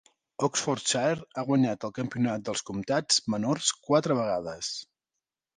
[0.45, 4.73] Oxfordshire ha guanyat el Campionat dels Comptats Menors quatre vegades.